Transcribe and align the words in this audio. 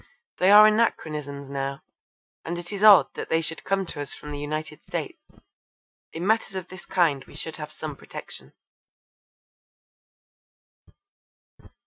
They 0.39 0.49
are 0.49 0.65
anachronisms 0.65 1.47
now, 1.51 1.83
and 2.43 2.57
it 2.57 2.73
is 2.73 2.81
odd 2.83 3.13
that 3.13 3.29
they 3.29 3.39
should 3.39 3.63
come 3.63 3.85
to 3.85 4.01
us 4.01 4.15
from 4.15 4.31
the 4.31 4.39
United 4.39 4.81
States. 4.87 5.19
In 6.11 6.25
matters 6.25 6.55
of 6.55 6.69
this 6.69 6.87
kind 6.87 7.23
we 7.25 7.35
should 7.35 7.57
have 7.57 7.71
some 7.71 7.95
protection. 7.95 8.53